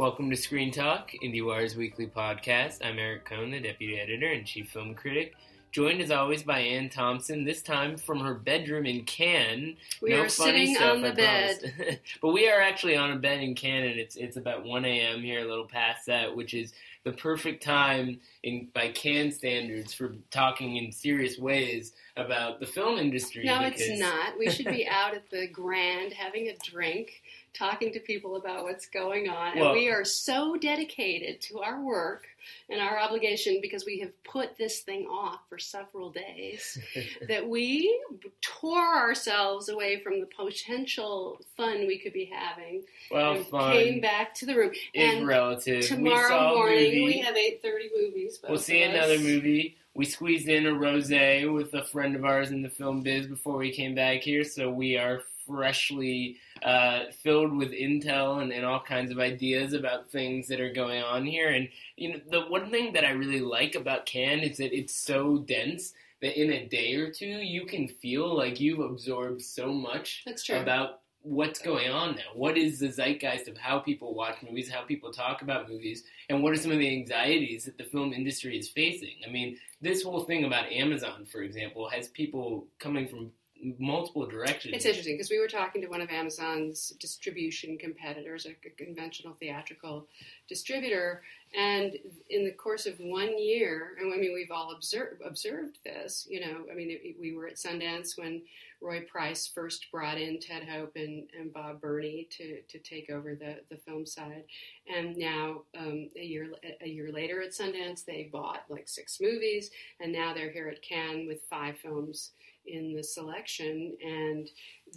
[0.00, 2.78] Welcome to Screen Talk, IndieWire's weekly podcast.
[2.82, 5.34] I'm Eric Kohn, the deputy editor and chief film critic
[5.72, 9.76] joined as always by Anne Thompson, this time from her bedroom in Cannes.
[10.02, 12.00] We no are sitting stuff, on the I bed.
[12.22, 15.20] but we are actually on a bed in Cannes, and it's, it's about 1 a.m.
[15.20, 16.72] here, a little past that, which is
[17.04, 22.98] the perfect time in by Cannes standards for talking in serious ways about the film
[22.98, 23.44] industry.
[23.44, 23.80] No, because...
[23.80, 24.38] it's not.
[24.38, 28.86] We should be out at the Grand having a drink, talking to people about what's
[28.86, 29.58] going on.
[29.58, 32.26] Well- and we are so dedicated to our work
[32.68, 36.78] and our obligation because we have put this thing off for several days
[37.28, 38.00] that we
[38.40, 44.00] tore ourselves away from the potential fun we could be having well, and fun came
[44.00, 44.72] back to the room.
[44.94, 45.82] is and relative.
[45.82, 47.04] we tomorrow saw morning movie.
[47.04, 47.62] we have 8.30
[47.96, 48.40] movies.
[48.48, 49.76] We'll see another movie.
[49.94, 53.56] We squeezed in a rosé with a friend of ours in the film biz before
[53.56, 58.80] we came back here, so we are freshly uh, filled with intel and, and all
[58.80, 61.50] kinds of ideas about things that are going on here.
[61.50, 64.94] And you know, the one thing that I really like about Cannes is that it's
[64.94, 69.72] so dense that in a day or two you can feel like you've absorbed so
[69.72, 70.58] much That's true.
[70.58, 72.32] about what's going on now.
[72.34, 76.42] What is the zeitgeist of how people watch movies, how people talk about movies, and
[76.42, 79.16] what are some of the anxieties that the film industry is facing?
[79.26, 83.32] I mean, this whole thing about Amazon, for example, has people coming from
[83.78, 84.74] multiple directions.
[84.74, 90.06] It's interesting because we were talking to one of Amazon's distribution competitors, a conventional theatrical
[90.48, 91.22] distributor,
[91.56, 91.94] and
[92.28, 96.26] in the course of one year, and I mean we've all observed observed this.
[96.30, 98.42] You know, I mean it, we were at Sundance when
[98.80, 103.34] Roy Price first brought in Ted Hope and, and Bob Berney to, to take over
[103.34, 104.44] the, the film side,
[104.88, 106.48] and now um, a year
[106.80, 109.70] a year later at Sundance they bought like six movies,
[110.00, 112.30] and now they're here at Cannes with five films
[112.70, 114.48] in the selection and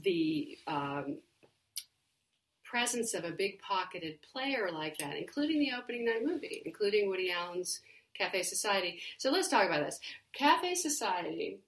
[0.01, 1.17] the um,
[2.63, 7.31] presence of a big pocketed player like that, including the opening night movie, including Woody
[7.31, 7.81] Allen's
[8.17, 9.01] Cafe Society.
[9.17, 9.99] So let's talk about this.
[10.33, 11.59] Cafe Society,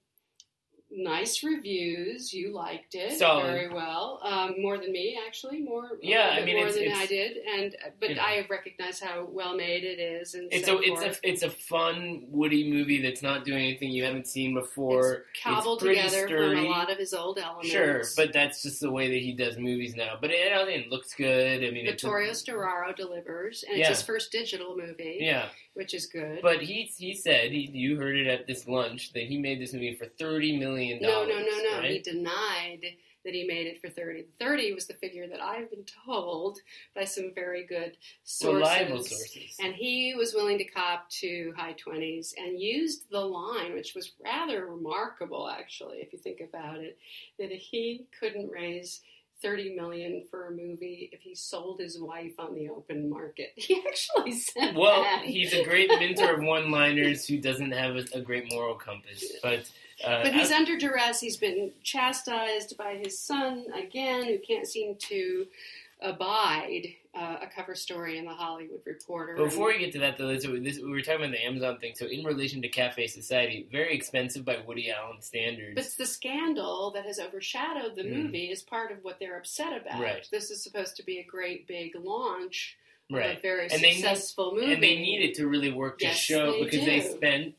[0.90, 2.32] nice reviews.
[2.32, 3.46] You liked it Solid.
[3.46, 7.02] very well, um, more than me actually, more Yeah, I mean, more it's- than it's-
[7.02, 8.22] I did, and but you know.
[8.22, 11.20] I recognize how well made it is, and It's so a it's forth.
[11.24, 15.12] a it's a fun Woody movie that's not doing anything you haven't seen before.
[15.32, 16.56] It's cobbled pretty together sturdy.
[16.56, 17.68] from a lot of his old elements.
[17.68, 20.16] Sure, but that's just the way that he does movies now.
[20.20, 20.36] But it,
[20.68, 21.64] it looks good.
[21.64, 23.90] I mean, it's Vittorio Storaro delivers, and Yeah.
[23.90, 25.48] it's his first digital movie, yeah.
[25.76, 26.40] Which is good.
[26.42, 29.72] But he he said he you heard it at this lunch that he made this
[29.72, 31.28] movie for thirty million no, dollars.
[31.28, 31.78] no, no, no.
[31.78, 31.90] Right?
[31.90, 32.86] He denied
[33.26, 34.26] that he made it for 30.
[34.38, 36.60] 30 was the figure that I've been told
[36.94, 38.60] by some very good sources.
[38.60, 39.56] Reliable sources.
[39.60, 44.12] And he was willing to cop to high 20s and used the line, which was
[44.24, 46.98] rather remarkable, actually, if you think about it,
[47.40, 49.00] that he couldn't raise
[49.42, 53.52] 30 million for a movie if he sold his wife on the open market.
[53.56, 55.22] He actually said Well, that.
[55.24, 59.24] he's a great minter of one-liners who doesn't have a, a great moral compass.
[59.42, 59.70] But
[60.04, 61.20] uh, But he's as- under duress.
[61.20, 65.46] He's been chastised by his son again, who can't seem to
[66.00, 66.86] abide
[67.16, 69.36] uh, a cover story in the Hollywood Reporter.
[69.36, 71.92] Before we get to that, though, so this, we were talking about the Amazon thing.
[71.96, 75.74] So, in relation to Cafe Society, very expensive by Woody Allen standards.
[75.74, 78.24] but the scandal that has overshadowed the Mm.
[78.24, 80.00] movie is part of what they're upset about.
[80.00, 80.28] Right.
[80.30, 82.76] This is supposed to be a great big launch
[83.10, 85.72] of right, a very And they need- successful movie, and they need it to really
[85.72, 87.54] work to Yes, show because they spent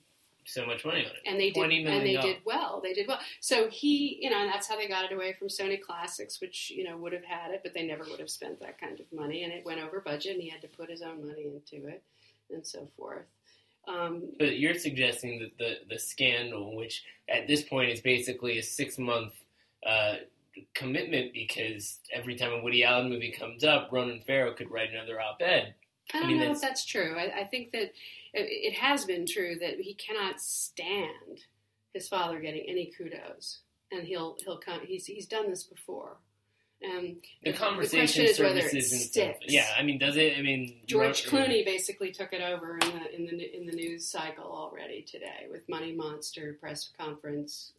[0.47, 1.22] so much money on it.
[1.25, 1.58] and they did,
[1.97, 2.80] and they did well.
[2.81, 3.19] They did well.
[3.41, 6.72] So he, you know, and that's how they got it away from Sony Classics, which
[6.72, 9.05] you know would have had it, but they never would have spent that kind of
[9.11, 11.88] money, and it went over budget, and he had to put his own money into
[11.88, 12.02] it,
[12.52, 13.26] and so forth.
[13.88, 18.64] Um, But you're suggesting that the the scandal, which at this point is basically a
[18.64, 19.34] six month
[19.85, 20.16] uh,
[20.73, 25.20] commitment, because every time a Woody Allen movie comes up, Ronan Farrow could write another
[25.22, 25.76] op ed.
[26.13, 27.15] I don't mean, know if that's true.
[27.17, 27.93] I, I think that it,
[28.33, 31.41] it has been true that he cannot stand
[31.93, 33.59] his father getting any kudos,
[33.91, 34.81] and he'll he'll come.
[34.85, 36.17] He's he's done this before.
[36.85, 39.35] Um, The conversation is whether it services and stuff.
[39.39, 39.51] sticks.
[39.53, 40.37] Yeah, I mean, does it?
[40.37, 43.73] I mean, George Ro- Clooney basically took it over in the in the in the
[43.73, 47.73] news cycle already today with Money Monster press conference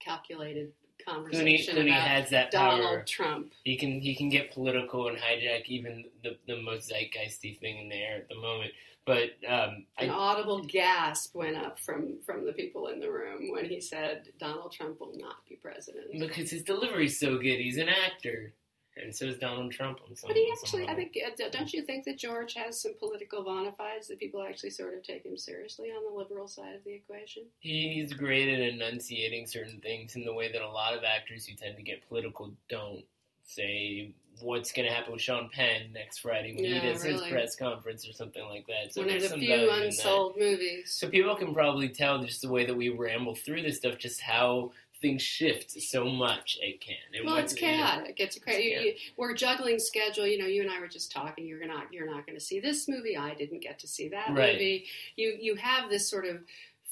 [0.00, 0.72] calculated
[1.06, 3.04] Conversation Clooney about has that Donald power.
[3.06, 3.52] Trump.
[3.64, 7.88] He can he can get political and hijack even the the most zeitgeisty thing in
[7.88, 8.72] the air at the moment.
[9.06, 13.50] But um, An I, audible gasp went up from from the people in the room
[13.50, 16.18] when he said Donald Trump will not be president.
[16.18, 18.52] because his delivery's so good, he's an actor,
[18.96, 20.00] and so is Donald Trump.
[20.08, 21.16] On some, But he actually, I think,
[21.52, 25.02] don't you think that George has some political bona fides that people actually sort of
[25.02, 27.44] take him seriously on the liberal side of the equation?
[27.60, 31.54] He's great at enunciating certain things in the way that a lot of actors who
[31.54, 33.04] tend to get political don't.
[33.46, 37.20] Say what's going to happen with Sean Penn next Friday when Yeah, he does his
[37.22, 38.94] press conference or something like that.
[38.94, 39.84] So One of there's the some few value in that.
[39.86, 40.92] unsold movies.
[40.96, 44.20] So people can probably tell just the way that we ramble through this stuff, just
[44.20, 46.96] how things shift so much it can.
[47.14, 48.16] And Well, it's chaotic.
[48.18, 48.68] It's crazy.
[48.68, 50.26] It's You, you, we're juggling schedule.
[50.26, 51.46] You know, you and I were just talking.
[51.46, 51.92] You're not.
[51.92, 53.16] You're not going to see this movie.
[53.16, 54.54] I didn't get to see that Right.
[54.54, 54.86] movie.
[55.16, 56.42] You you have this sort of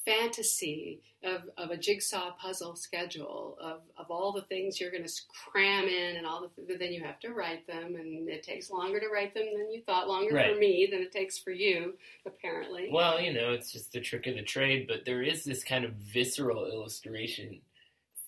[0.05, 5.13] fantasy of, of a jigsaw puzzle schedule of, of all the things you're going to
[5.51, 9.01] cram in and all the then you have to write them and it takes longer
[9.01, 11.95] to write them than you thought longer for me than it takes for you
[12.25, 15.65] apparently Well, you know, it's just the trick of the trade, but there is this
[15.65, 17.61] kind of visceral illustration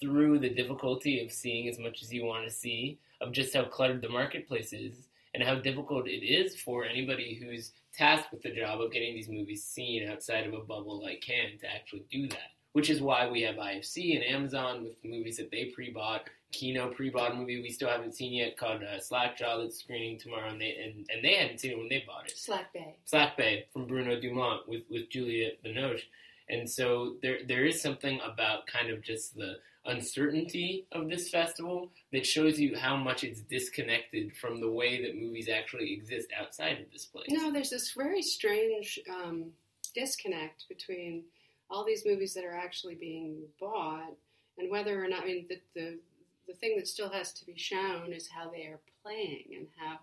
[0.00, 3.64] through the difficulty of seeing as much as you want to see, of just how
[3.64, 8.50] cluttered the marketplace is, and how difficult it is for anybody who's tasked with the
[8.50, 12.29] job of getting these movies seen outside of a bubble like Cannes to actually do
[12.29, 12.52] that.
[12.73, 16.31] Which is why we have IFC and Amazon with movies that they pre-bought.
[16.52, 20.49] Kino pre-bought a movie we still haven't seen yet called uh, Slackjaw that's screening tomorrow,
[20.49, 22.37] and they and, and they hadn't seen it when they bought it.
[22.37, 26.02] slack bay Slack Bay from Bruno Dumont with, with Juliette Binoche.
[26.49, 31.91] And so there there is something about kind of just the uncertainty of this festival
[32.12, 36.81] that shows you how much it's disconnected from the way that movies actually exist outside
[36.81, 37.29] of this place.
[37.31, 39.47] No, there's this very strange um,
[39.94, 41.25] disconnect between
[41.71, 44.12] all these movies that are actually being bought
[44.59, 45.23] and whether or not.
[45.23, 45.99] I mean, the the
[46.47, 49.99] the thing that still has to be shown is how they are playing and how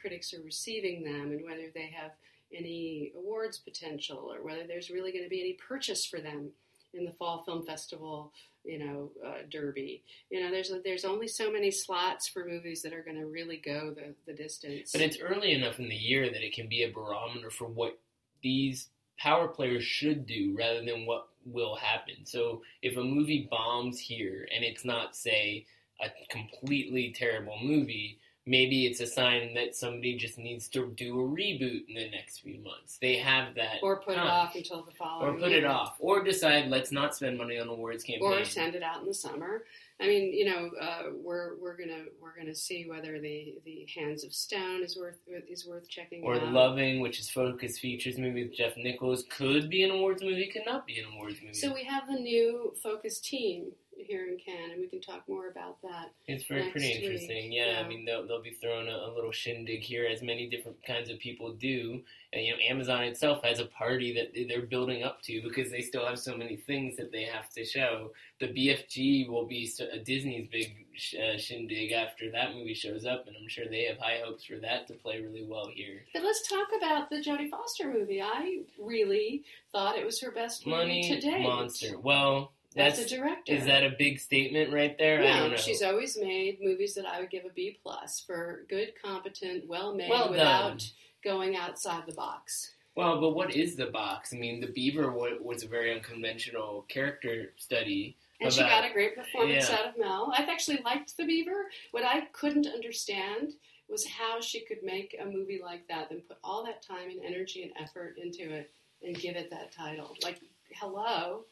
[0.00, 2.12] critics are receiving them and whether they have
[2.54, 6.48] any awards potential or whether there's really going to be any purchase for them
[6.94, 8.32] in the fall film festival
[8.64, 12.92] you know uh, derby you know there's there's only so many slots for movies that
[12.92, 16.30] are going to really go the, the distance But it's early enough in the year
[16.30, 17.98] that it can be a barometer for what
[18.42, 22.24] these power players should do rather than what will happen.
[22.24, 25.66] So if a movie bombs here and it's not, say,
[26.02, 28.18] a completely terrible movie,
[28.50, 32.40] maybe it's a sign that somebody just needs to do a reboot in the next
[32.40, 32.98] few months.
[33.00, 33.76] They have that.
[33.80, 35.96] or put it off until the following Or put it off.
[36.00, 38.24] Or decide, let's not spend money on awards campaign.
[38.24, 39.62] or send it out in the summer.
[40.00, 44.24] I mean, you know, uh, we're we're gonna we're gonna see whether the, the Hands
[44.24, 45.18] of Stone is worth
[45.48, 46.52] is worth checking Or out.
[46.52, 50.66] Loving, which is Focus Features movie with Jeff Nichols, could be an awards movie, could
[50.66, 51.54] not be an awards movie.
[51.54, 53.72] So we have the new Focus team
[54.10, 56.10] here in Cannes, and we can talk more about that.
[56.26, 57.52] It's very pretty week, interesting.
[57.52, 57.80] Yeah, yeah.
[57.80, 61.08] I mean they'll they'll be throwing a, a little shindig here, as many different kinds
[61.10, 62.02] of people do.
[62.32, 65.70] And you know, Amazon itself has a party that they- they're building up to because
[65.70, 68.12] they still have so many things that they have to show.
[68.40, 69.68] The BFG will be
[70.04, 73.98] Disney's big sh- uh, shindig after that movie shows up, and I'm sure they have
[73.98, 76.02] high hopes for that to play really well here.
[76.14, 78.22] But let's talk about the Jodie Foster movie.
[78.22, 79.42] I really
[79.72, 81.42] thought it was her best movie Money to date.
[81.42, 81.98] Monster.
[81.98, 85.20] Well, As that's a director, is that a big statement right there?
[85.20, 85.56] I No, don't know.
[85.56, 89.92] she's always made movies that I would give a B plus for good, competent, well
[89.94, 90.88] made, Well without
[91.24, 92.70] going outside the box.
[92.94, 94.32] Well, but what is the box?
[94.32, 98.16] I mean, the Beaver was a very unconventional character study.
[98.40, 99.76] And she got a great performance Yeah.
[99.76, 100.32] out of Mel.
[100.36, 101.70] I've actually liked The Beaver.
[101.90, 103.54] What I couldn't understand
[103.88, 107.20] was how she could make a movie like that, then put all that time and
[107.24, 108.70] energy and effort into it
[109.02, 110.14] and give it that title.
[110.22, 110.40] Like,
[110.72, 111.44] hello,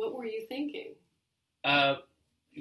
[0.00, 0.94] what were you thinking?
[1.62, 1.96] Uh,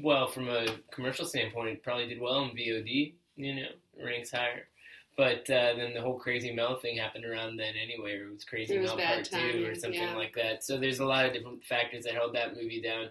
[0.03, 3.13] well, from a commercial standpoint, it probably did well in VOD.
[3.37, 3.67] You know,
[4.03, 4.67] ranks higher.
[5.15, 8.43] But uh, then the whole Crazy Mel thing happened around then anyway, or it was
[8.43, 10.15] Crazy It was Mel Part Two or something yeah.
[10.15, 10.63] like that.
[10.63, 13.07] So there's a lot of different factors that held that movie down.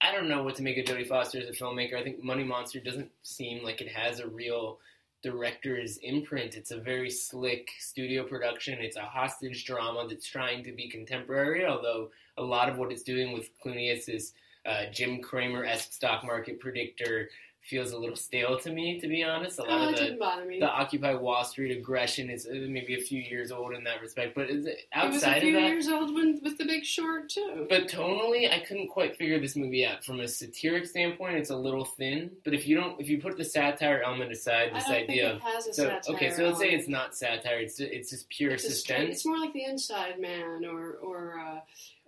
[0.00, 1.94] I don't know what to make of Jodie Foster as a filmmaker.
[1.94, 4.78] I think Money Monster doesn't seem like it has a real
[5.22, 6.56] director's imprint.
[6.56, 8.78] It's a very slick studio production.
[8.80, 13.02] It's a hostage drama that's trying to be contemporary, although a lot of what it's
[13.02, 14.32] doing with Clooney is
[14.66, 17.28] uh, Jim Cramer esque stock market predictor
[17.68, 19.60] feels a little stale to me, to be honest.
[19.60, 20.58] A lot Oh, of the didn't bother me.
[20.58, 24.34] the Occupy Wall Street aggression is uh, maybe a few years old in that respect,
[24.34, 26.64] but is it, it was a outside few of that, years old when, with The
[26.64, 27.66] Big Short, too.
[27.68, 30.04] but tonally, I couldn't quite figure this movie out.
[30.04, 32.32] From a satiric standpoint, it's a little thin.
[32.44, 35.42] But if you don't, if you put the satire element aside, this idea of it
[35.42, 38.50] has a so satire okay, so let's say it's not satire; it's it's just pure
[38.54, 39.10] It's, suspense.
[39.18, 41.60] it's more like The Inside Man or, or uh,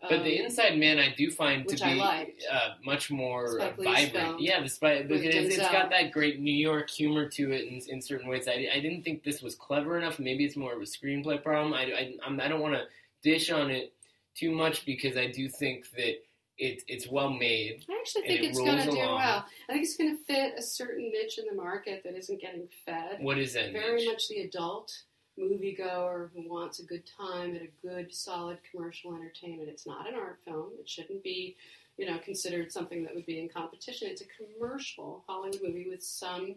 [0.09, 4.41] But the Um, Inside Man, I do find to be uh, much more vibrant.
[4.41, 5.73] Yeah, the Spike because it's Denzel.
[5.73, 8.47] got that great New York humor to it in, in certain ways.
[8.49, 10.19] I, I didn't think this was clever enough.
[10.19, 11.75] Maybe it's more of a screenplay problem.
[11.75, 12.85] I, I, I'm, I don't want to
[13.23, 13.93] dish on it
[14.35, 16.23] too much because I do think that
[16.59, 17.85] it, it's well made.
[17.91, 19.45] I actually think it it's going to do well.
[19.69, 22.69] I think it's going to fit a certain niche in the market that isn't getting
[22.85, 23.19] fed.
[23.21, 23.73] What is that?
[23.73, 24.09] Very niche?
[24.09, 24.93] much the adult
[25.39, 29.69] moviegoer who wants a good time at a good, solid commercial entertainment.
[29.69, 30.71] It's not an art film.
[30.79, 31.57] It shouldn't be,
[31.99, 34.09] you know, considered something that would be in competition.
[34.11, 34.27] It's a
[34.59, 36.55] commercial Hollywood movie with some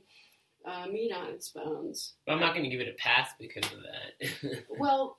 [0.66, 2.14] uh, meat on its bones.
[2.26, 4.64] But I'm not going to give it a pass because of that.
[4.80, 5.18] Well,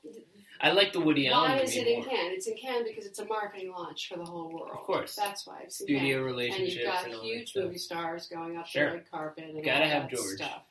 [0.60, 2.08] I like the Woody Allen why is it in more.
[2.08, 2.32] Cannes?
[2.32, 4.70] It's in Cannes because it's a marketing launch for the whole world.
[4.72, 5.14] Of course.
[5.16, 6.54] That's why it's in Studio Cannes.
[6.54, 7.64] And you've got and huge stuff.
[7.64, 8.90] movie stars going up Sure.
[8.90, 10.36] the red carpet and Gotta all have that George.
[10.36, 10.62] stuff.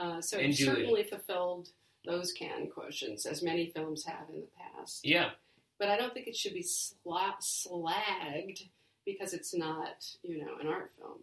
[0.00, 0.74] Uh, so And it Julia.
[0.76, 1.68] certainly fulfilled
[2.04, 5.04] those Cannes quotients, as many films have in the past.
[5.04, 5.30] Yeah,
[5.78, 8.66] But I don't think it should be sla- slagged
[9.04, 11.18] because it's not, you know, an art film.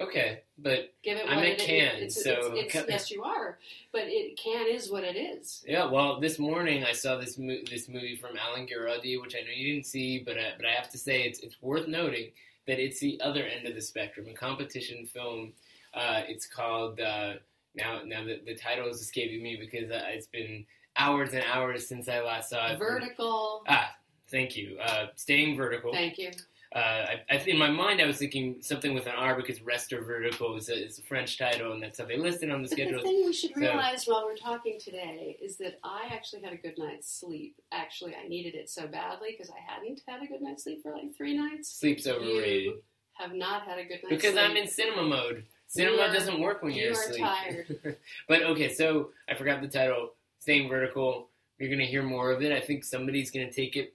[0.00, 1.66] okay, but Give it I'm at it is.
[1.66, 3.58] Cannes, It's, so- it's, it's, yes, you are.
[3.92, 5.64] But it Cannes is what it is.
[5.66, 9.40] Yeah, well, this morning I saw this mo- this movie from Alain Guiraudie, which I
[9.40, 12.30] know you didn't see, but I, but I have to say it's it's worth noting
[12.66, 15.52] that it's the other end of the spectrum, a competition film.
[15.94, 17.34] Uh, it's called uh,
[17.76, 20.64] now now the, the title is escaping me because uh, it's been
[20.96, 22.78] hours and hours since I last saw it.
[22.78, 23.62] Vertical.
[23.68, 23.94] Ah,
[24.30, 24.78] thank you.
[24.82, 25.92] Uh, Staying vertical.
[25.92, 26.30] Thank you.
[26.74, 30.02] Uh, I, I, in my mind, I was thinking something with an R because Rester
[30.02, 32.76] Vertical is a, is a French title, and that's how they listed on the But
[32.76, 33.02] the schedule.
[33.02, 36.56] thing we should So- realize while we're talking today is that I actually had a
[36.56, 37.56] good night's sleep.
[37.72, 40.92] Actually, I needed it so badly because I hadn't had a good night's sleep for
[40.92, 41.68] like three nights.
[41.78, 42.64] Sleep's overrated.
[42.64, 42.82] You
[43.14, 44.34] have not had a good night's Because sleep.
[44.34, 45.44] Because I'm in cinema mode.
[45.68, 47.20] Cinema You are- doesn't work when you you're are asleep.
[47.24, 47.96] tired.
[48.28, 50.12] but okay, so I forgot the title.
[50.38, 51.28] Staying vertical.
[51.58, 52.52] You're gonna hear more of it.
[52.52, 53.92] I think somebody's gonna take it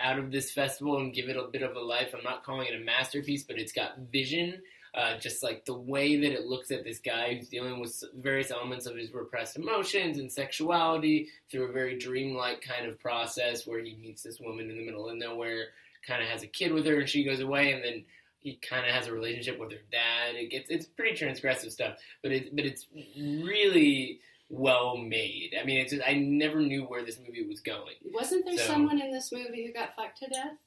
[0.00, 2.14] out of this festival and give it a bit of a life.
[2.16, 4.62] I'm not calling it a masterpiece, but it's got vision.
[4.94, 8.50] Uh, just like the way that it looks at this guy who's dealing with various
[8.50, 13.80] elements of his repressed emotions and sexuality through a very dreamlike kind of process where
[13.80, 15.68] he meets this woman in the middle of nowhere,
[16.06, 18.04] kind of has a kid with her, and she goes away, and then
[18.42, 20.34] he kind of has a relationship with her dad.
[20.34, 25.52] It gets it's pretty transgressive stuff, but it but it's really well made.
[25.60, 27.94] I mean, it's just, I never knew where this movie was going.
[28.12, 30.58] Wasn't there So- someone in this movie who got fucked to death?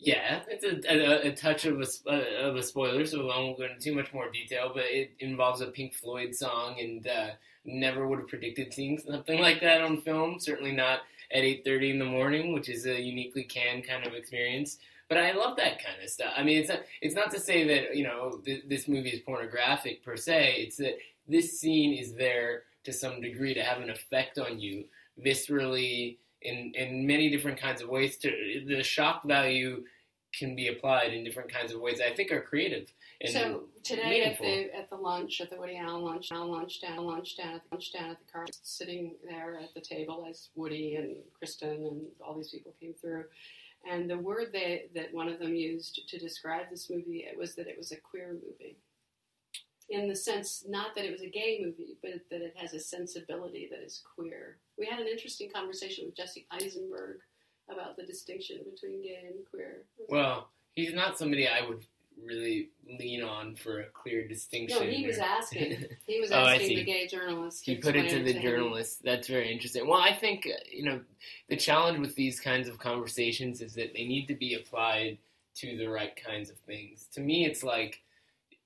[0.00, 3.58] Yeah, it's a, a, a touch of a, uh, of a spoiler, so I won't
[3.58, 4.70] go into too much more detail.
[4.72, 7.30] But it involves a Pink Floyd song, and uh,
[7.64, 10.38] never would have predicted seeing something like that on film.
[10.38, 11.00] Certainly not
[11.32, 14.78] at eight thirty in the morning, which is a uniquely canned kind of experience.
[15.08, 16.32] But I love that kind of stuff.
[16.36, 19.20] I mean, it's not it's not to say that you know th- this movie is
[19.20, 20.56] pornographic per se.
[20.58, 24.84] It's that this scene is there to some degree to have an effect on you
[25.24, 28.18] viscerally in in many different kinds of ways.
[28.18, 29.84] To the shock value
[30.38, 32.00] can be applied in different kinds of ways.
[32.00, 32.92] I think are creative.
[33.20, 36.80] And so today at the at the lunch at the Woody Allen lunch, Allen lunch
[36.80, 40.26] down lunch down at the lunch down at the car, sitting there at the table
[40.28, 43.24] as Woody and Kristen and all these people came through,
[43.90, 47.54] and the word they, that one of them used to describe this movie it was
[47.54, 48.76] that it was a queer movie.
[49.90, 52.80] In the sense, not that it was a gay movie, but that it has a
[52.80, 54.58] sensibility that is queer.
[54.76, 57.20] We had an interesting conversation with Jesse Eisenberg
[57.70, 59.84] about the distinction between gay and queer.
[60.08, 61.80] well, he's not somebody I would
[62.24, 64.78] really lean on for a clear distinction.
[64.78, 65.84] No, he was asking.
[66.06, 67.64] He was Oh, asking the gay journalist.
[67.64, 68.42] He put it to the him.
[68.42, 69.02] journalist.
[69.04, 69.86] That's very interesting.
[69.86, 71.00] Well, I think uh, you know
[71.48, 75.18] the challenge with these kinds of conversations is that they need to be applied
[75.56, 77.06] to the right kinds of things.
[77.14, 78.00] To me, it's like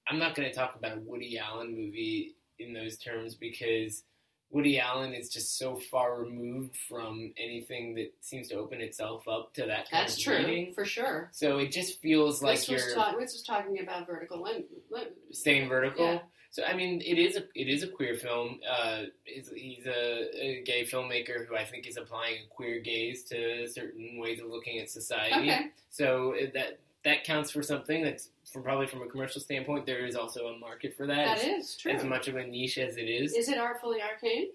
[0.08, 4.04] I'm not going to talk about a Woody Allen movie in those terms because
[4.52, 9.54] Woody Allen is just so far removed from anything that seems to open itself up
[9.54, 10.74] to that kind That's true, reading.
[10.74, 11.30] for sure.
[11.32, 14.64] So it just feels like this you're was, ta- this was talking about vertical lim-
[14.90, 16.04] lim- staying vertical.
[16.04, 16.18] Yeah.
[16.50, 18.60] So I mean, it is a it is a queer film.
[18.70, 23.24] Uh, he's, he's a, a gay filmmaker who I think is applying a queer gaze
[23.30, 25.50] to certain ways of looking at society.
[25.50, 25.70] Okay.
[25.88, 28.02] So that that counts for something.
[28.02, 29.86] That's from probably from a commercial standpoint.
[29.86, 31.38] There is also a market for that.
[31.38, 31.92] That as, is true.
[31.92, 33.34] as much of a niche as it is.
[33.34, 34.48] Is it artfully arcane?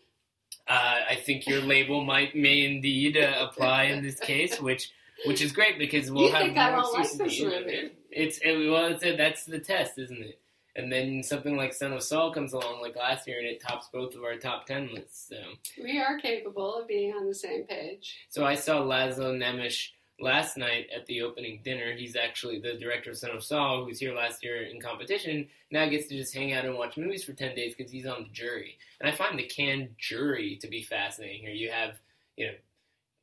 [0.67, 4.91] Uh, I think your label might may indeed uh, apply in this case, which
[5.25, 7.91] which is great because we'll You have think I more won't like this movie?
[8.11, 10.39] It's it, well, it's a, that's the test, isn't it?
[10.75, 13.87] And then something like Son of Saul comes along like last year, and it tops
[13.91, 15.27] both of our top ten lists.
[15.29, 15.37] So,
[15.81, 18.15] We are capable of being on the same page.
[18.29, 19.89] so I saw Laszlo Nemes
[20.19, 21.93] last night at the opening dinner.
[21.93, 25.47] He's actually the director of Son of Saul, who's here last year in competition.
[25.71, 28.23] Now gets to just hang out and watch movies for ten days because he's on
[28.23, 28.77] the jury.
[28.99, 31.41] And I find the Cannes jury to be fascinating.
[31.41, 31.95] Here you have,
[32.35, 32.53] you know,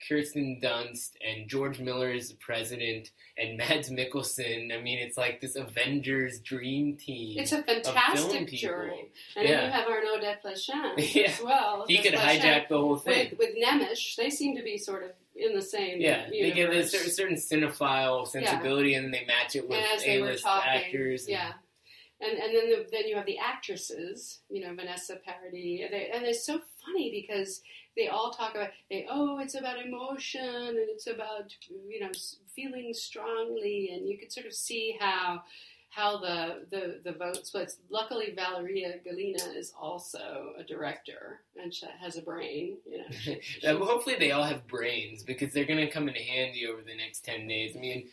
[0.09, 4.77] Kirsten Dunst and George Miller is the president and Mads Mikkelsen.
[4.77, 7.39] I mean, it's like this Avengers dream team.
[7.39, 9.57] It's a fantastic jury, and Yeah.
[9.57, 11.23] then you have Arnaud Desplechin Yeah.
[11.31, 11.85] as well.
[11.89, 13.31] he could hijack the whole thing.
[13.31, 14.17] with, with Nemes.
[14.17, 16.01] They seem to be sort of in the same.
[16.01, 19.87] Yeah, they give a certain, certain cinephile sensibility, and then they match it with and
[19.97, 21.23] as they were A-list actors.
[21.23, 21.53] and- yeah.
[22.21, 26.25] And and then the, then you have the actresses, you know, Vanessa Paradis, they, and
[26.25, 27.61] it's so funny because
[27.97, 31.53] they all talk about they oh it's about emotion and it's about
[31.89, 32.11] you know
[32.55, 35.43] feeling strongly, and you could sort of see how
[35.95, 37.77] how the the the vote splits.
[37.89, 43.05] Luckily, Valeria Golino is also a director and she has a brain, you know.
[43.11, 46.83] she- well, hopefully they all have brains because they're going to come in handy over
[46.83, 47.77] the next 10 days.
[47.77, 48.09] I mean,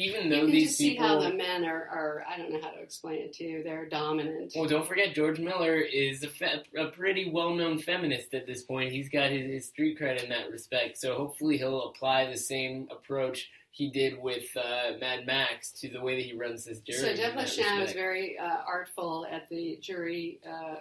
[0.00, 2.60] even though you can these just see how the men are, are I don't know
[2.60, 3.62] how to explain it to you.
[3.62, 4.52] They're dominant.
[4.56, 8.62] Well, don't forget, George Miller is a, fe- a pretty well known feminist at this
[8.62, 8.92] point.
[8.92, 10.98] He's got his, his street cred in that respect.
[10.98, 16.00] So hopefully he'll apply the same approach he did with uh, Mad Max to the
[16.00, 16.98] way that he runs this jury.
[16.98, 20.76] So that Lacham was very uh, artful at the jury uh,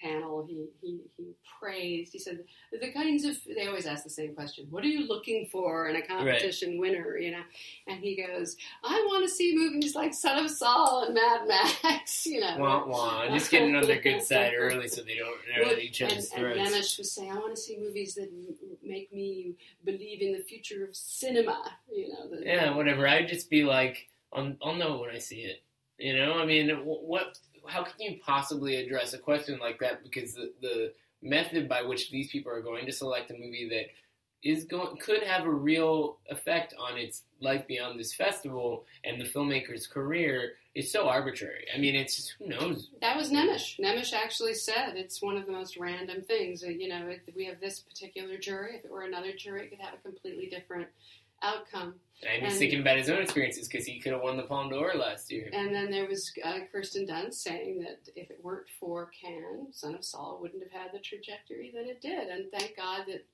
[0.00, 0.44] panel.
[0.46, 2.12] He, he he praised.
[2.12, 5.48] He said the kinds of they always ask the same question: What are you looking
[5.50, 7.16] for in a competition winner?
[7.16, 7.42] You know,
[7.86, 12.26] and he goes, "I want to see movies like Son of Saul and Mad Max."
[12.30, 13.28] You know, Wah, wah.
[13.28, 16.40] Just getting on their good side early so they don't at each and, other's and
[16.40, 16.60] throats.
[16.60, 18.30] Nemes was saying, "I want to see movies that
[18.82, 19.54] make me
[19.84, 23.06] believe in the future of cinema." You know, the, Yeah, whatever.
[23.08, 25.62] I'd just be like, I'll, I'll know when I see it.
[25.98, 27.38] You know, I mean, wh- what?
[27.66, 30.02] How can you possibly address a question like that?
[30.02, 33.86] Because the, the method by which these people are going to select a movie that
[34.42, 39.24] is going could have a real effect on its life beyond this festival and the
[39.24, 41.66] filmmaker's career is so arbitrary.
[41.74, 42.90] I mean, it's just who knows.
[43.00, 43.78] That was Nemes.
[43.78, 46.62] Nemes actually said it's one of the most random things.
[46.62, 48.76] You know, it, we have this particular jury.
[48.76, 50.88] If it were another jury, it could have a completely different
[51.42, 51.94] outcome.
[52.22, 54.68] And he's And- thinking about his own experiences because he could have won the Palme
[54.68, 55.48] d'Or last year.
[55.52, 59.94] And then there was uh, Kirsten Dunst saying that if it weren't for Cannes, Son
[59.94, 62.28] of Saul wouldn't have had the trajectory that it did.
[62.28, 63.24] And thank God that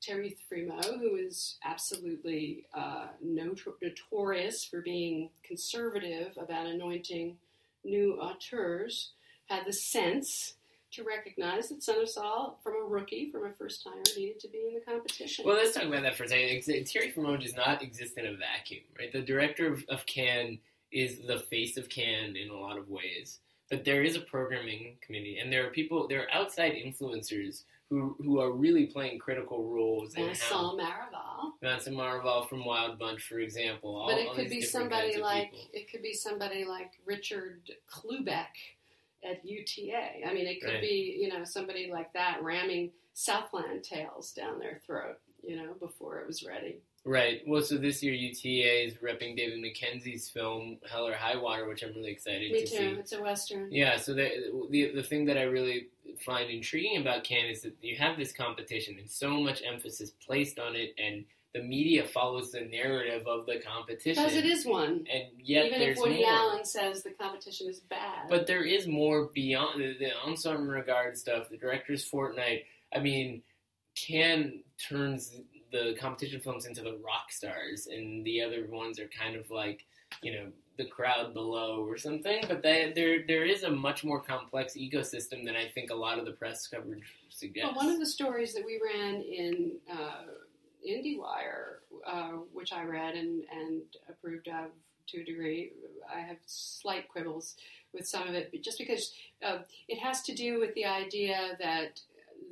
[0.00, 7.36] Thierry Frémaux, who is absolutely uh, notor- notorious for being conservative about anointing
[7.82, 9.12] new auteurs,
[9.46, 10.54] had the sense
[10.92, 14.48] to recognize that Son of Saul, from a rookie, from a first timer, needed to
[14.48, 15.44] be in the competition.
[15.44, 16.62] Well, let's talk about that for a second.
[16.86, 19.12] Thierry Frémaux does not exist in a vacuum, right?
[19.12, 20.58] The director of, of Cannes
[20.92, 24.96] is the face of Cannes in a lot of ways, but there is a programming
[25.00, 29.64] committee, and there are people, there are outside influencers who who are really playing critical
[29.64, 30.14] roles.
[30.14, 31.52] Vincent Maraval.
[31.62, 33.96] Vincent Maraval from Wild Bunch, for example.
[33.96, 38.75] All, But it could be somebody like it could be somebody like Richard Klubeck
[39.28, 40.26] at UTA.
[40.26, 40.80] I mean, it could Right.
[40.80, 46.18] be you know somebody like that ramming Southland tales down their throat, you know, before
[46.20, 46.76] it was ready.
[47.04, 47.40] Right.
[47.46, 51.84] Well, so this year UTA is repping David Mackenzie's film Hell or High Water, which
[51.84, 52.60] I'm really excited to see.
[52.60, 52.94] Me to too.
[52.94, 53.00] see.
[53.00, 53.72] It's a western.
[53.72, 55.88] Yeah, so the, the the thing that I really
[56.24, 60.58] find intriguing about Cannes is that you have this competition and so much emphasis placed
[60.58, 61.24] on it, and
[61.56, 64.22] the media follows the narrative of the competition.
[64.22, 65.06] Because it is one.
[65.10, 66.30] and yet Even there's if Woody more.
[66.30, 68.28] Allen says the competition is bad.
[68.28, 72.64] But there is more beyond the, the ensemble regard stuff, the director's fortnight.
[72.94, 73.42] I mean,
[73.94, 75.40] Cannes turns
[75.72, 79.86] the competition films into the rock stars, and the other ones are kind of like,
[80.22, 82.44] you know, the crowd below or something.
[82.46, 86.18] But they, there there is a much more complex ecosystem than I think a lot
[86.18, 87.74] of the press coverage suggests.
[87.74, 90.24] Well, one of the stories that we ran in uh,
[90.86, 94.70] IndieWire, uh, which I read and, and approved of
[95.08, 95.72] to a degree,
[96.12, 97.56] I have slight quibbles
[97.92, 99.12] with some of it, but just because
[99.44, 102.00] uh, it has to do with the idea that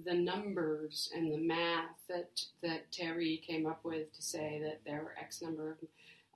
[0.04, 5.02] the numbers and the math that that Thierry came up with to say that there
[5.02, 5.76] were X number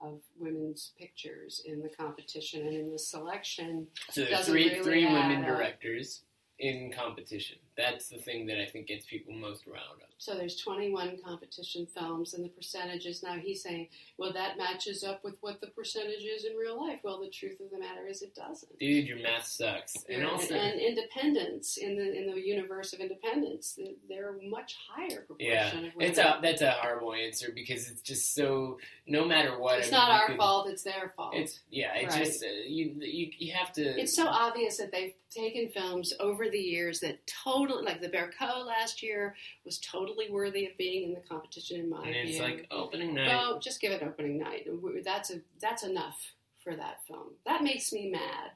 [0.01, 4.71] of, of women's pictures in the competition and in the selection so there are three
[4.71, 5.47] really three women up.
[5.47, 6.23] directors
[6.59, 7.57] in competition.
[7.79, 10.11] That's the thing that I think gets people most riled up.
[10.19, 13.23] So there's 21 competition films, and the percentages.
[13.23, 13.87] Now he's saying,
[14.19, 16.99] well, that matches up with what the percentage is in real life.
[17.05, 18.77] Well, the truth of the matter is, it doesn't.
[18.81, 19.95] Dude, your math sucks.
[20.09, 25.47] And also, and independence in the in the universe of independence, they're much higher proportion
[25.49, 28.79] Yeah, of it's a that's a horrible answer because it's just so.
[29.11, 31.35] No matter what, It's I mean, not our could- fault; it's their fault.
[31.35, 31.95] It's yeah.
[31.95, 32.25] It's Right.
[32.27, 33.83] just uh, you, you you have to.
[34.01, 38.67] It's so obvious that they've taken films over the years that totally, like the Bercot
[38.67, 41.81] last year, was totally worthy of being in the competition.
[41.81, 42.19] In my opinion.
[42.21, 43.29] and it's view, like opening night.
[43.29, 44.67] Well, just give it opening night.
[45.05, 46.19] That's a that's enough
[46.63, 47.33] for that film.
[47.47, 48.51] That makes me mad.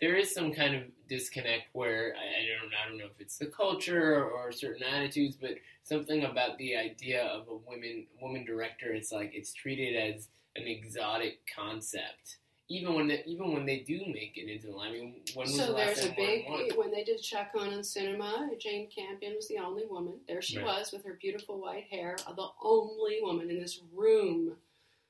[0.00, 3.46] there is some kind of disconnect where I, don't I don't know if it's the
[3.46, 5.52] culture or, or certain attitudes, but
[5.84, 8.92] something about the idea of a women woman director.
[8.92, 12.38] It's like it's treated as an exotic concept.
[12.68, 15.46] Even when they, even when they do make it into the line, I mean, when
[15.46, 18.58] was the So last there's a big when they did Chacun son cinéma.
[18.58, 20.14] Jane Campion was the only woman.
[20.26, 20.64] There she Right.
[20.66, 24.56] was with her beautiful white hair, the only woman in this room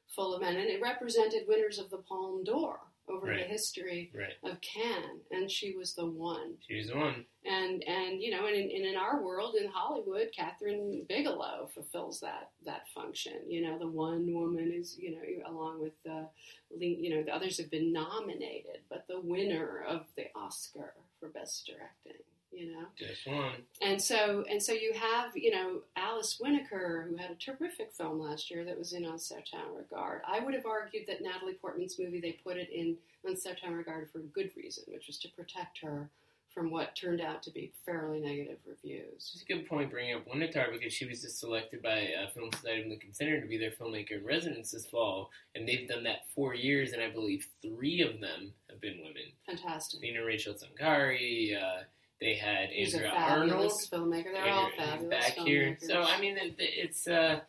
[0.08, 4.32] full of men, and it represented winners of the Palme d'Or over the history Right,
[4.50, 6.54] of Cannes, and she was the one.
[6.66, 7.24] she was the one.
[7.44, 12.20] And and you know, and in, and in our world in Hollywood, Kathryn Bigelow fulfills
[12.20, 13.34] that that function.
[13.48, 16.26] You know, the one woman is you know along with the
[16.70, 21.66] you know the others have been nominated, but the winner of the Oscar for best
[21.66, 22.22] directing.
[22.56, 23.52] You know, Just one.
[23.82, 28.20] and so and so you have you know Alice Winocour who had a terrific film
[28.20, 30.22] last year that was in Un Certain Regard.
[30.26, 34.10] I would have argued that Natalie Portman's movie they put it in Un Certain Regard
[34.12, 36.10] for a good reason, which was to protect her
[36.52, 39.32] from what turned out to be fairly negative reviews.
[39.34, 42.52] It's a good point bringing up Winitar because she was just selected by uh, Film
[42.52, 46.04] Society of Lincoln Center to be their filmmaker in residence this fall, and they've done
[46.04, 49.32] that four years, and I believe three of them have been women.
[49.46, 50.00] Fantastic.
[50.00, 51.82] Nina Rachel Zankari, uh,
[52.24, 53.72] they had He's a Andrea Arnold.
[53.92, 54.32] filmmaker.
[54.32, 55.46] They're all fabulous back filmmakers.
[55.46, 55.78] here.
[55.78, 57.40] So I mean, it's uh,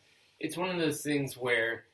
[0.41, 1.85] it's one of those things where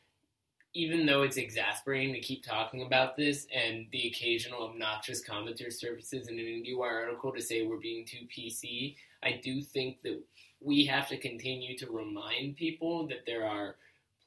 [0.73, 6.27] even though it's exasperating to keep talking about this and the occasional obnoxious commenter surfaces
[6.27, 10.19] in an IndieWire article to say we're being too PC, I do think that
[10.61, 13.75] we have to continue to remind people that there are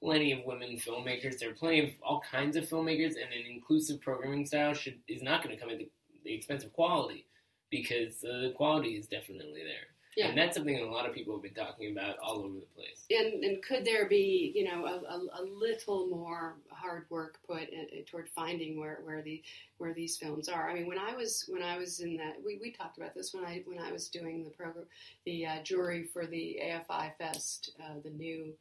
[0.01, 1.38] plenty of women filmmakers.
[1.38, 5.23] There are plenty of all kinds of filmmakers, and an inclusive programming style should is
[5.23, 5.88] not going to come at the,
[6.25, 7.25] the expense of quality
[7.70, 9.88] because uh, the quality is definitely there.
[10.16, 10.29] Yeah.
[10.29, 12.66] And that's something that a lot of people have been talking about all over the
[12.77, 13.05] place.
[13.11, 17.68] and, and could there be, you know, a, a, a little more hard work put
[17.68, 19.42] in, toward finding where, where the
[19.79, 20.70] where these films are?
[20.70, 23.35] I mean, when I was when I was in that, we, we talked about this
[23.35, 24.85] when I when I was doing the program,
[25.24, 28.53] the uh, jury for the AFI Fest, uh, the new.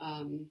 [0.00, 0.46] Um,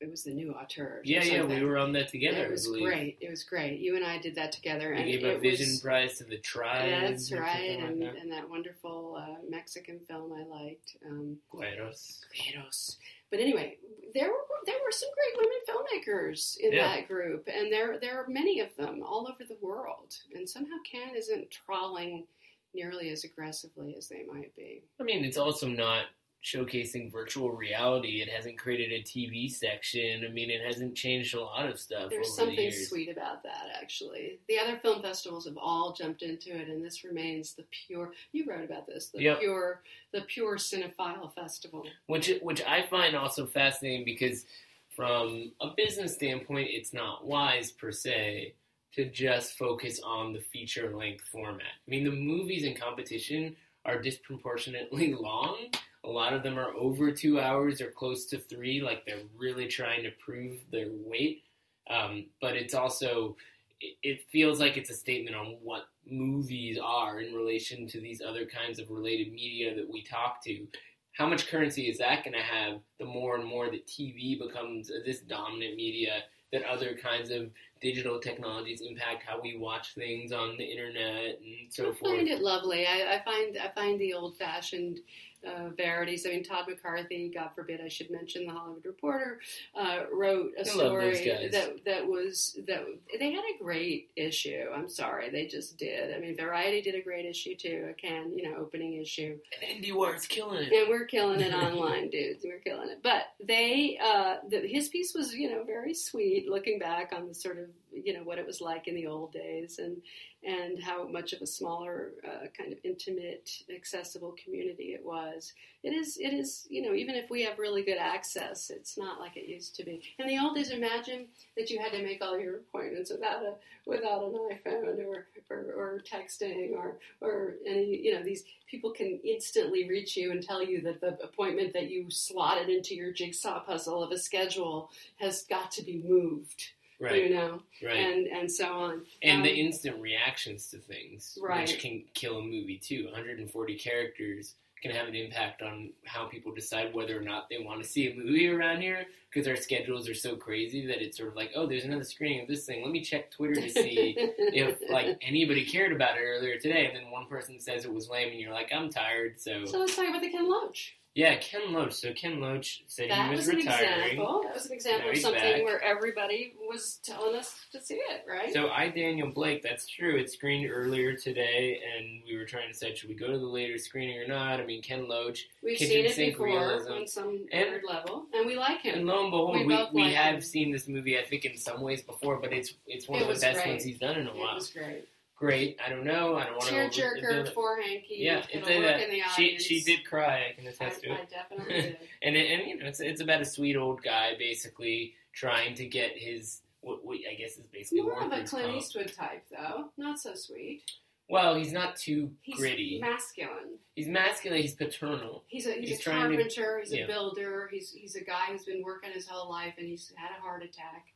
[0.00, 1.00] it was the new auteur.
[1.04, 2.44] Yeah, yeah, we were on that together.
[2.44, 3.16] It was great.
[3.20, 3.80] It was great.
[3.80, 6.38] You and I did that together, We and gave a Vision was, Prize to the
[6.38, 6.88] Tribe.
[6.88, 8.22] Yeah, that's right, and, like that.
[8.22, 10.96] and that wonderful uh, Mexican film I liked.
[11.08, 12.20] Um, Gueros.
[12.34, 12.96] Guerreros.
[13.30, 13.78] But anyway,
[14.14, 16.94] there were there were some great women filmmakers in Yeah.
[16.96, 20.14] that group, and there there are many of them all over the world.
[20.34, 22.26] And somehow Cannes isn't trawling
[22.74, 24.82] nearly as aggressively as they might be.
[25.00, 26.06] I mean, it's also not
[26.44, 28.20] showcasing virtual reality.
[28.20, 30.24] It hasn't created a TV section.
[30.24, 32.88] I mean, it hasn't changed a lot of stuff There's the something years.
[32.88, 34.38] sweet about that, actually.
[34.48, 38.12] The other film festivals have all jumped into it, and this remains the pure.
[38.32, 39.40] You wrote about this, the Yep.
[39.40, 41.86] pure, the pure cinephile festival.
[42.06, 44.44] which which I find also fascinating because
[44.90, 48.54] from a business standpoint, it's not wise per se
[48.92, 51.66] to just focus on the feature length format.
[51.86, 55.70] I mean, the movies in competition are disproportionately long.
[56.04, 59.66] A lot of them are over two hours or close to three, like they're really
[59.66, 61.44] trying to prove their weight.
[61.88, 63.36] Um, but it's also,
[63.80, 68.20] it, it feels like it's a statement on what movies are in relation to these
[68.20, 70.66] other kinds of related media that we talk to
[71.14, 74.90] how much currency is that going to have the more and more that TV becomes
[75.06, 80.56] this dominant media that other kinds of digital technologies impact how we watch things on
[80.56, 82.12] the internet and so I forth.
[82.12, 82.86] I find it lovely.
[82.86, 85.00] I, I find I find the old fashioned
[85.46, 86.26] uh, verities.
[86.26, 89.40] I mean, Todd McCarthy, God forbid I should mention the Hollywood Reporter,
[89.74, 92.84] uh, wrote a I story that that was that
[93.18, 94.66] they had a great issue.
[94.74, 96.14] I'm sorry, they just did.
[96.14, 97.88] I mean, Variety did a great issue too.
[97.90, 99.38] Again, you know, opening issue.
[99.68, 100.72] And IndieWire's killing it.
[100.72, 102.44] And we're killing it online, dudes.
[102.44, 103.00] We're killing it.
[103.02, 107.34] But they, uh, the, his piece was, you know, very sweet, looking back on the
[107.34, 109.98] sort of, you know, what it was like in the old days, and
[110.46, 115.52] and how much of a smaller, uh, kind of intimate, accessible community it was.
[115.82, 119.20] It is, it is, you know, even if we have really good access, it's not
[119.20, 120.02] like it used to be.
[120.18, 121.26] In the old days, imagine
[121.56, 123.54] that you had to make all your appointments without a
[123.86, 129.20] without an iPhone or or, or texting or or any, you know, these people can
[129.24, 133.60] instantly reach you and tell you that the appointment that you slotted into your jigsaw
[133.60, 136.72] puzzle of a schedule has got to be moved.
[137.00, 137.96] Right, You know, right.
[137.96, 139.04] and and so on.
[139.22, 141.68] and the Um, instant reactions to things, Right.
[141.68, 143.04] which can kill a movie too.
[143.06, 147.82] 140 characters can have an impact on how people decide whether or not they want
[147.82, 151.30] to see a movie around here because our schedules are so crazy that it's sort
[151.30, 152.82] of like, oh, there's another screening of this thing.
[152.82, 156.94] Let me check Twitter to see if like anybody cared about it earlier today, and
[156.94, 159.96] then one person says it was lame, and you're like, I'm tired, so so let's
[159.96, 160.96] talk about the Ken Loach.
[161.16, 161.92] Yeah, Ken Loach.
[161.92, 164.40] So Ken Loach said That he was, was, an example.
[164.42, 165.62] That was an example of something back.
[165.64, 168.52] where everybody was telling us to see it, right?
[168.52, 170.16] So I Daniel Blake, that's true.
[170.16, 173.46] It screened earlier today, and we were trying to decide should we go to the
[173.46, 174.58] later screening or not.
[174.58, 176.92] I mean, Ken Loach, We've kitchen seen it sink before realism.
[176.92, 178.96] on some And- weird level, and we like him.
[178.96, 180.42] and lo and behold, We we, we, like have him.
[180.42, 181.16] seen this movie.
[181.16, 183.68] I think in some ways before, but it's it's one It of the best great.
[183.68, 184.50] ones he's done in a while.
[184.50, 185.04] it was great.
[185.44, 185.78] Great.
[185.84, 186.36] I don't know.
[186.36, 188.16] I don't want to Tearjerker for Hanky.
[188.18, 190.48] Yeah, It'll it work in the She she did cry.
[190.50, 191.30] I can I, attest to I it.
[191.30, 191.96] definitely did.
[192.22, 195.86] And it, and you know, it's it's about a sweet old guy basically trying to
[195.86, 198.76] get his what, what I guess is basically More of a Clint.
[198.76, 199.90] Eastwood type, though.
[199.96, 200.82] Not so sweet.
[201.28, 202.98] Well, he's not too He's gritty.
[203.00, 203.78] masculine.
[203.96, 204.60] he's masculine.
[204.60, 205.42] He's paternal.
[205.46, 206.80] He's a he's, He's a trying to- carpenter.
[206.84, 207.04] he's yeah.
[207.04, 207.68] a builder.
[207.72, 210.62] He's he's a guy who's been working his whole life, and he's had a heart
[210.62, 211.06] attack,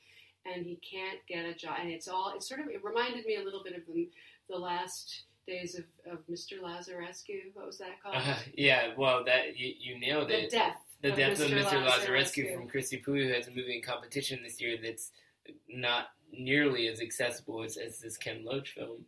[0.54, 1.76] and he can't get a job.
[1.80, 4.08] And it's all, it sort of it reminded me a little bit of the
[4.48, 6.60] the last days of, of Mr.
[6.62, 7.54] Lazarescu.
[7.54, 8.16] What was that called?
[8.16, 10.50] Uh, yeah, well, that you, you nailed the it.
[10.50, 10.76] The death.
[11.02, 11.64] the of death of Mr.
[11.64, 11.86] Mr.
[11.86, 12.54] Lazarescu Lazarescu.
[12.54, 15.10] from Cristi Puiu, who has a movie in competition this year that's
[15.68, 19.04] not nearly as accessible as, as this Ken Loach film.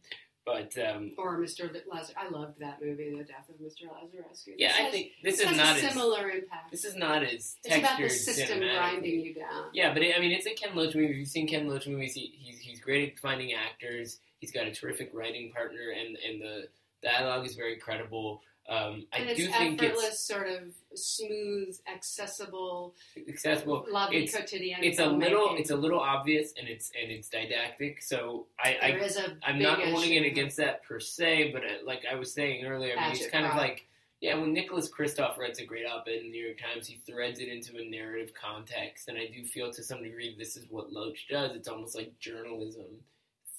[0.46, 1.70] But um, Or Mr.
[1.92, 2.14] Lazar.
[2.16, 3.84] I loved that movie, The Death of Mr.
[3.88, 4.54] Lazarescu.
[4.56, 6.70] yeah, This I think this is not a as similar impact.
[6.70, 9.66] this is not as it's about the system grinding you down.
[9.74, 11.10] Yeah, but it, I mean, it's a Ken Loach movie.
[11.10, 14.18] If you've seen Ken Loach movies, he, he's he's great at finding actors.
[14.38, 16.68] He's got a terrific writing partner, and and the
[17.02, 18.40] dialogue is very credible.
[18.70, 22.94] Um, I And it's do think effortless, sort of smooth, accessible,
[23.28, 23.84] accessible.
[23.90, 24.78] vie It's- quotidienne.
[24.82, 25.60] It's a little filmmaking.
[25.60, 28.00] it's a little obvious, and it's and it's didactic.
[28.00, 31.68] So I, I is a I'm not holding it against that per se, but uh,
[31.84, 33.88] like I was saying earlier, I mean, it's kind of like
[34.20, 37.40] yeah, when Nicholas Kristof writes a great op-ed in the New York Times, he threads
[37.40, 40.92] it into a narrative context, and I do feel to some degree this is what
[40.92, 41.56] Loach does.
[41.56, 42.84] It's almost like journalism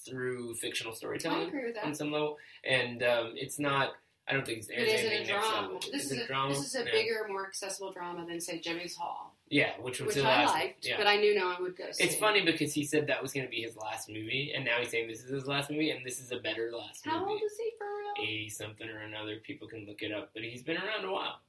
[0.05, 1.97] through fictional I storytelling agree with on that.
[1.97, 3.95] some level, and um, it's not.
[4.31, 5.77] I don't think it's It isn't a drama.
[5.91, 6.53] This is a drama.
[6.53, 10.23] this is a bigger, more accessible drama than say Jimmy's Hall, yeah, which was which
[10.23, 10.53] I last.
[10.53, 10.95] liked, yeah.
[10.97, 12.05] but I knew no one would go see.
[12.05, 14.77] It's funny because he said that was going to be his last movie, and now
[14.79, 17.31] he's saying this is his last movie, and this is a better last How movie.
[17.33, 18.29] old is he for real?
[18.29, 19.35] Eighty something or another.
[19.43, 21.39] People can look it up, but he's been around a while,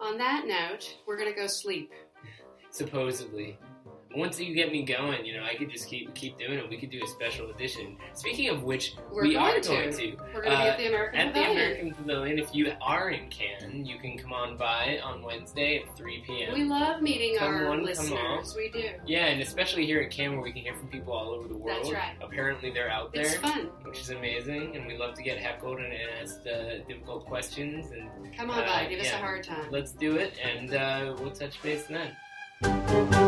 [0.00, 1.92] On that note, we're gonna go sleep.
[2.70, 3.56] supposedly.
[4.16, 6.68] Once you get me going, you know, I could just keep keep doing it.
[6.70, 7.96] We could do a special edition.
[8.14, 9.68] Speaking of which, We're we going are to.
[9.68, 10.16] going to.
[10.34, 11.56] We're gonna be Uh, at the American At the Pavilion.
[11.62, 15.94] American Pavilion, if you are in Cannes, you can come on by on Wednesday at
[15.96, 16.54] 3 p.m.
[16.54, 18.54] We love meeting Come our on, listeners.
[18.56, 18.88] We do.
[19.06, 21.56] yeah, and especially here at Cannes, where we can hear from people all over the
[21.58, 21.76] world.
[21.84, 22.16] That's right.
[22.22, 23.26] Apparently, they're out there.
[23.26, 23.66] It's fun.
[23.82, 25.92] which is amazing, and we love to get heckled and
[26.22, 27.90] asked uh, difficult questions.
[27.90, 29.70] And Come on Uh, by, give us a hard time.
[29.70, 33.27] let's do it, and uh, we'll touch base then.